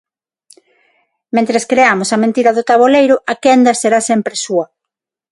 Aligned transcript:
Mentres 1.35 1.67
creamos 1.71 2.09
a 2.11 2.21
mentira 2.23 2.51
do 2.57 2.67
taboleiro, 2.71 3.15
a 3.31 3.33
quenda 3.43 3.71
será 3.81 3.99
sempre 4.09 4.35
súa. 4.45 4.65